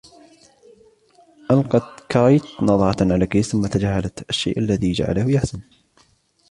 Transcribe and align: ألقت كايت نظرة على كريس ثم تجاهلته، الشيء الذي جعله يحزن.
ألقت 1.51 2.05
كايت 2.09 2.41
نظرة 2.61 3.13
على 3.13 3.27
كريس 3.27 3.51
ثم 3.51 3.67
تجاهلته، 3.67 4.25
الشيء 4.29 4.59
الذي 4.59 4.91
جعله 4.91 5.31
يحزن. 5.31 5.61